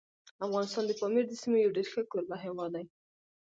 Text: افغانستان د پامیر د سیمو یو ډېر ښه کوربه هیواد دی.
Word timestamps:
افغانستان 0.45 0.83
د 0.87 0.91
پامیر 1.01 1.23
د 1.27 1.33
سیمو 1.41 1.57
یو 1.63 1.75
ډېر 1.77 1.87
ښه 1.93 2.01
کوربه 2.11 2.35
هیواد 2.45 2.69
دی. 2.75 2.85